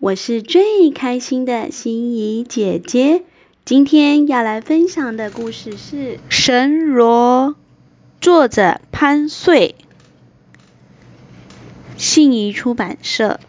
[0.00, 3.24] 我是最开心的心怡姐姐。
[3.64, 5.96] 今天要来分享的故事是
[6.28, 7.48] 《神罗》，
[8.20, 9.74] 作者潘穗，
[11.96, 13.40] 信谊出版社。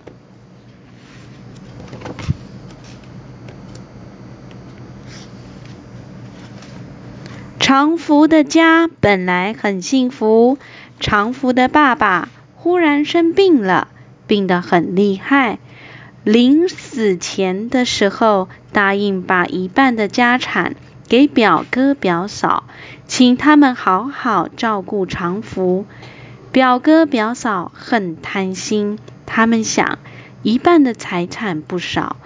[7.59, 10.57] 常福的家本来很幸福，
[10.99, 13.89] 常福的爸爸忽然生病了。
[14.25, 15.57] 病得很厉害，
[16.23, 20.75] 临死前的时候，答应把一半的家产
[21.07, 22.65] 给表哥表嫂，
[23.07, 25.85] 请他们好好照顾长福。
[26.51, 29.99] 表哥表嫂很贪心，他们想
[30.43, 32.17] 一半的财产不少，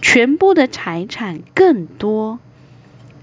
[0.00, 2.38] 全部的财产更多。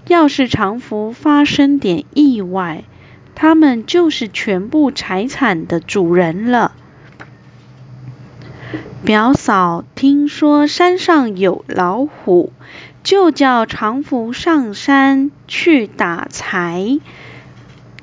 [0.08, 2.84] 要是长福发生点意外，
[3.34, 6.72] 他们就是全部财产的主人了。
[9.04, 12.52] 表嫂听说山上有老虎，
[13.04, 16.98] 就叫常福上山去打柴。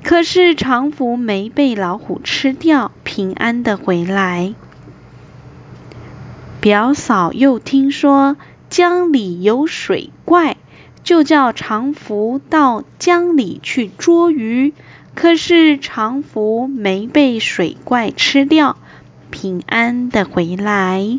[0.02, 4.54] 可是常福没被老虎吃掉，平安的回来。
[6.60, 8.36] 表嫂又听说
[8.68, 10.56] 江里有水怪，
[11.04, 14.72] 就叫常福到江里去捉鱼。
[15.14, 18.76] 可是常福没被水怪吃掉。
[19.30, 21.18] 平安的回来。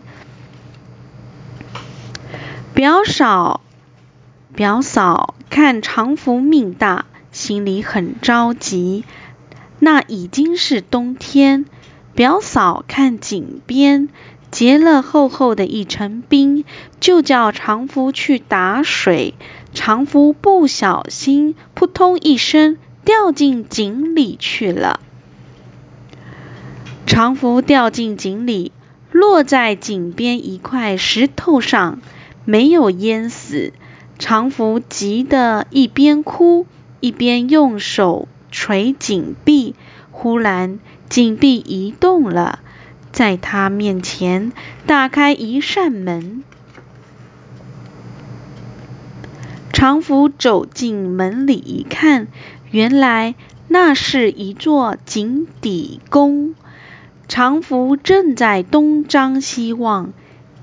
[2.73, 3.61] 表嫂，
[4.55, 9.03] 表嫂看常福命大，心里很着急。
[9.80, 11.66] 那已经是冬天，
[12.13, 14.09] 表嫂看井边
[14.50, 16.66] 结了厚厚的一层冰，
[17.00, 19.35] 就叫常福去打水。
[19.73, 25.00] 常福不小心，扑通一声掉进井里去了。
[27.18, 28.72] 长福掉进井里，
[29.12, 32.00] 落在井边一块石头上，
[32.46, 33.74] 没有淹死。
[34.19, 36.68] 长福急得一边哭，
[37.00, 39.74] 一边用手捶井壁。
[40.12, 40.78] 忽然，
[41.09, 42.59] 井壁移动了，
[43.12, 44.52] 在他面前
[44.86, 46.44] 打开一扇门。
[49.74, 52.28] 长福走进门里一看，
[52.70, 53.34] 原来
[53.68, 56.53] 那是一座井底宫。
[57.28, 60.14] 常福正在东张西望，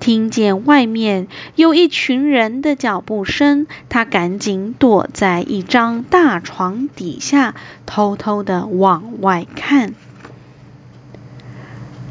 [0.01, 7.55] 听见外面有一群人的脚步声，他赶紧躲在一张大床底下，
[7.85, 9.93] 偷偷的往外看。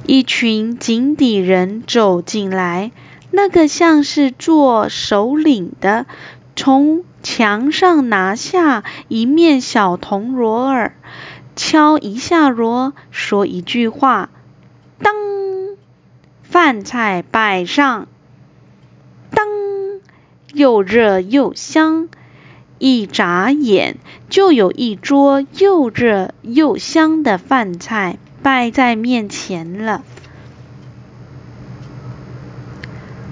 [0.06, 2.92] 一群井底人走进来，
[3.32, 6.06] 那个像是做首领的，
[6.56, 10.96] 从墙上拿下一面小铜锣儿，
[11.56, 14.30] 敲一下锣，说一句话。
[16.54, 18.08] 饭菜摆上。
[19.32, 19.48] 当，
[20.54, 22.10] 又热又香。
[22.78, 23.96] 一眨眼，
[24.30, 30.04] 就有一桌又热又香的饭菜摆在面前了。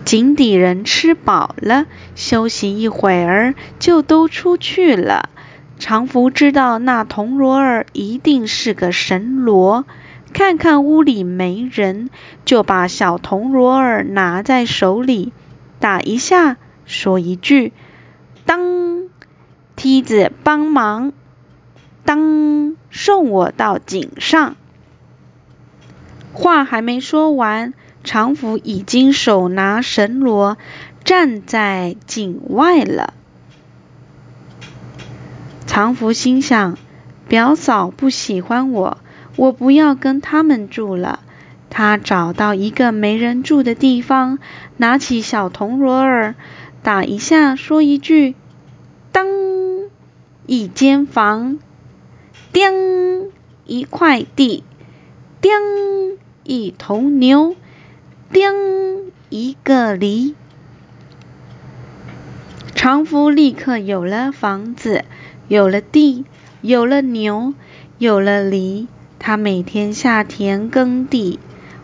[0.04, 5.30] 井底人吃饱了，休息一会儿，就都出去了。
[5.78, 9.86] 常福知道那铜锣儿一定是个神锣。
[10.34, 12.10] 看看屋里没人，
[12.46, 15.34] 就把小铜锣儿拿在手里，
[15.80, 17.74] 打一下，说一句
[18.46, 19.10] ：“当，
[19.76, 21.14] 梯子帮忙，
[22.06, 24.56] 当，送我到井上。”
[26.34, 30.58] 话还没说完，长福已经手拿神锣，
[31.04, 33.14] 站在井外了。
[35.68, 36.78] 长福心想：
[37.28, 38.98] 表嫂不喜欢我。
[39.36, 41.22] 我不要跟他们住了。
[41.70, 44.40] 他找到一个没人住的地方，
[44.76, 46.36] 拿起小铜锣儿，
[46.84, 48.36] 打一下，说一句
[49.14, 49.26] ：“当，
[50.46, 51.60] 一间房；
[52.52, 53.32] 叮，
[53.66, 54.64] 一块地；
[55.40, 55.52] 叮，
[56.44, 57.56] 一头牛；
[58.34, 60.36] 叮，一个梨。”
[62.76, 65.06] 长福立刻有了房子，
[65.48, 66.26] 有了地，
[66.62, 67.54] 有了牛，
[67.98, 68.90] 有了犁。
[69.24, 71.38] 他每天下田耕地，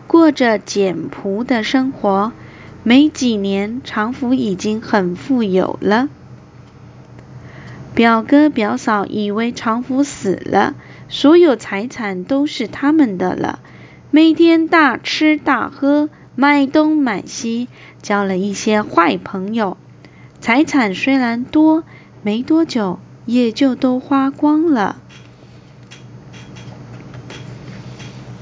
[0.08, 2.32] 过着简朴的生活。
[2.82, 6.08] 没几年，常福已经很富有了。
[7.94, 10.74] 表哥表嫂以为常福死了，
[11.08, 13.60] 所有财产都是他们的了，
[14.10, 17.68] 每天大吃大喝，买东买西，
[18.02, 19.76] 交了一些坏朋友。
[20.40, 21.84] 财产虽然多，
[22.22, 24.96] 没多久也就都花光了。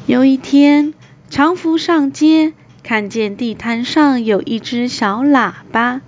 [0.06, 0.94] 有一天，
[1.30, 2.52] 长福上街，
[2.84, 6.00] 看见地摊上有一只小喇叭，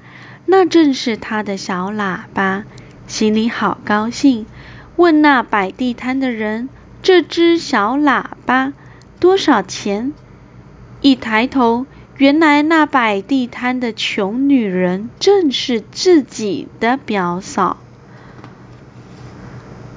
[0.47, 2.63] 那正是他的小喇叭，
[3.09, 4.47] 心里好高兴，
[4.95, 6.69] 问那摆地摊的人
[7.03, 8.73] ：“这只小喇叭
[9.19, 10.13] 多少钱？”
[11.03, 11.85] 一抬头，
[12.19, 17.79] 原来那摆地摊的穷女人正是自己的表嫂。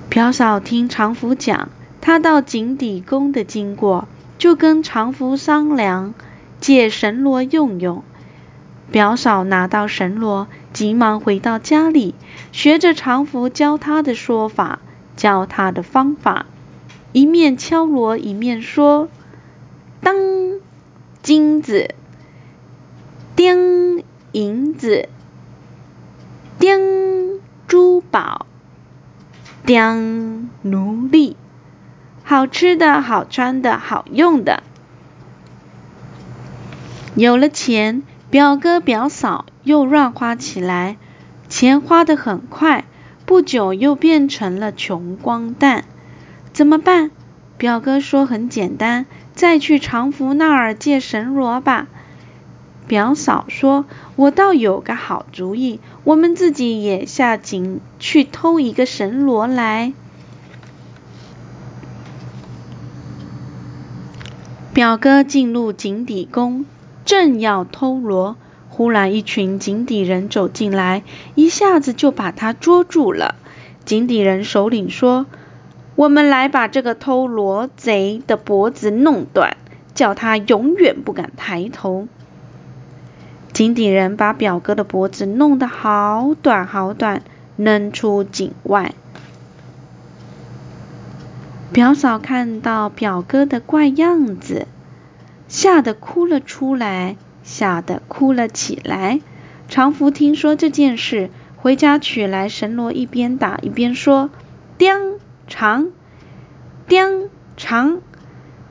[0.10, 1.70] 表嫂听长福讲
[2.02, 4.08] 他到井底宫的经过，
[4.38, 6.14] 就跟常福商量
[6.60, 8.04] 借神锣用用。
[8.92, 12.16] 表嫂拿到神锣，急忙回到家里，
[12.52, 14.80] 学着常福教他的说法，
[15.16, 16.46] 教他的方法，
[17.14, 19.08] 一面敲锣一面说
[20.02, 20.16] ：“当。”
[21.24, 21.94] 金子，
[23.36, 25.08] 叮银子，
[26.58, 28.48] 叮珠宝，
[29.68, 31.38] 叮奴隶，
[32.32, 34.64] 好吃的，好穿的，好用的。
[37.14, 40.96] 有了钱，表哥表嫂又乱花起来，
[41.50, 42.86] 钱花得很快，
[43.26, 45.84] 不久又变成了穷光蛋。
[46.54, 47.12] 怎么办？
[47.58, 49.06] 表哥说很简单。
[49.34, 51.90] 再去长福那儿借神锣吧。
[52.88, 53.84] 表嫂说
[54.16, 59.92] ：“我倒有个好主意，我们自己也下井去偷一个神锣来。”
[64.82, 66.66] 表哥进入井底宫，
[67.06, 68.36] 正要偷螺，
[68.68, 71.04] 忽然一群井底人走进来，
[71.36, 73.36] 一下子就把他捉住了。
[73.86, 75.28] 井底人首领说。
[75.96, 79.56] 我们来把这个偷螺贼的脖子弄断，
[79.94, 82.08] 叫他永远不敢抬头。
[83.54, 87.22] 井底人把表哥的脖子弄得好短好短，
[87.56, 88.96] 扔出井外。
[91.72, 94.68] 表嫂看到表哥的怪样子，
[95.52, 99.20] 吓得哭了出来，吓得哭了起来。
[99.68, 104.30] 长福听说这件事，回家取来神锣，一边打一边说
[104.80, 105.20] ：“叮。”
[105.50, 105.90] 长，
[106.88, 107.28] 叮
[107.58, 108.00] 长，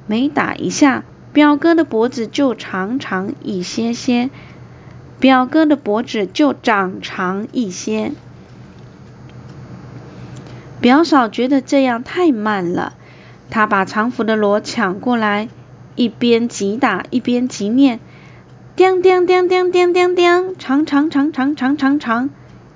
[0.07, 1.05] 每打一下，
[1.35, 4.31] 表哥的脖子就长长一些些，
[5.19, 8.13] 表哥的脖子就长长一些。
[10.81, 12.95] 表嫂觉得这样太慢了，
[13.51, 15.51] 她把长福的锣抢过来，
[15.97, 18.01] 一边急打一边急念，
[18.77, 22.31] 叮叮叮叮叮叮叮，长长长长长长长。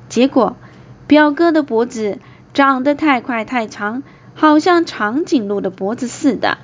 [0.08, 0.56] 结果
[1.06, 2.18] 表哥的脖子。
[2.54, 6.58] 长得太快太长，好像长颈鹿的脖子似的。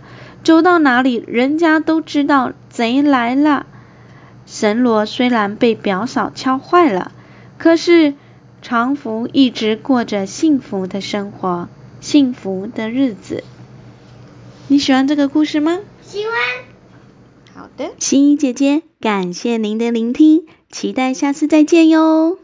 [0.45, 3.67] 走到哪里，人家都知道贼来了。
[4.47, 7.11] 神锣虽然被表嫂敲坏了，
[7.59, 8.15] 可是
[8.63, 11.69] 长福一直过着幸福的生活，
[12.01, 13.43] 幸福的日子。
[14.69, 15.81] 你喜欢这个故事吗？
[16.11, 16.35] 喜欢。
[17.55, 22.40] 好的，心怡姐姐，感谢您的聆听，期待下次再见哟。